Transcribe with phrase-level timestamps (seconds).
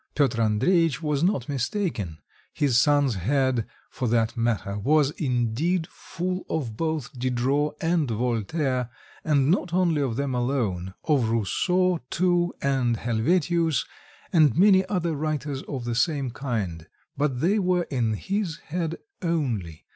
[0.15, 2.17] Piotr Andreitch was not mistaken;
[2.53, 8.89] his son's head for that matter was indeed full of both Diderot and Voltaire,
[9.23, 13.85] and not only of them alone, of Rousseau too, and Helvetius,
[14.33, 19.85] and many other writers of the same kind but they were in his head only.